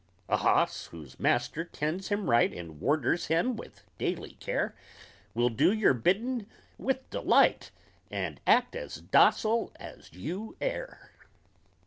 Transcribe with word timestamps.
A 0.27 0.37
hoss 0.37 0.87
whose 0.87 1.19
master 1.19 1.63
tends 1.63 2.07
him 2.07 2.27
right 2.27 2.51
And 2.51 2.81
worters 2.81 3.27
him 3.27 3.55
with 3.55 3.83
daily 3.99 4.31
care, 4.39 4.73
Will 5.35 5.49
do 5.49 5.71
your 5.71 5.93
biddin' 5.93 6.47
with 6.79 7.07
delight, 7.11 7.69
And 8.09 8.41
act 8.47 8.75
as 8.75 8.95
docile 8.95 9.71
as 9.75 10.11
you 10.11 10.57
air. 10.59 11.11